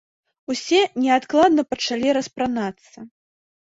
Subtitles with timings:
[0.53, 3.11] Усе неадкладна пачалі распранацца!